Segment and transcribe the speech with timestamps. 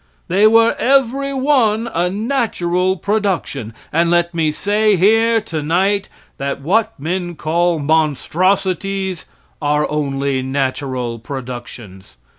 [0.29, 6.99] They were every one a natural production, and let me say here, tonight, that what
[6.99, 9.27] men call monstrosities
[9.61, 12.17] are only natural productions.